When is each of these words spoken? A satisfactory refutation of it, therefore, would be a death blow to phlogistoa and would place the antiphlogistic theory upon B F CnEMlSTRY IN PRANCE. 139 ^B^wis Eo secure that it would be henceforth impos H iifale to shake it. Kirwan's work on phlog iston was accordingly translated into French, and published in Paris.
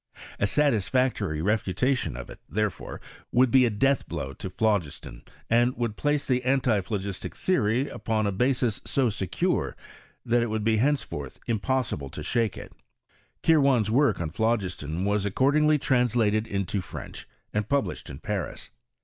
A 0.39 0.47
satisfactory 0.47 1.43
refutation 1.43 2.17
of 2.17 2.31
it, 2.31 2.39
therefore, 2.49 2.99
would 3.31 3.51
be 3.51 3.67
a 3.67 3.69
death 3.69 4.07
blow 4.07 4.33
to 4.33 4.49
phlogistoa 4.49 5.21
and 5.47 5.77
would 5.77 5.95
place 5.95 6.25
the 6.25 6.41
antiphlogistic 6.43 7.35
theory 7.35 7.87
upon 7.87 8.25
B 8.25 8.31
F 8.31 8.31
CnEMlSTRY 8.31 8.31
IN 8.31 8.57
PRANCE. 8.57 8.97
139 8.97 9.05
^B^wis 9.05 9.05
Eo 9.05 9.09
secure 9.15 9.75
that 10.25 10.41
it 10.41 10.47
would 10.49 10.63
be 10.63 10.77
henceforth 10.77 11.39
impos 11.47 11.93
H 11.93 11.99
iifale 11.99 12.11
to 12.13 12.23
shake 12.23 12.57
it. 12.57 12.73
Kirwan's 13.43 13.91
work 13.91 14.19
on 14.19 14.31
phlog 14.31 14.61
iston 14.63 15.03
was 15.05 15.23
accordingly 15.23 15.77
translated 15.77 16.47
into 16.47 16.81
French, 16.81 17.27
and 17.53 17.69
published 17.69 18.09
in 18.09 18.17
Paris. 18.17 18.71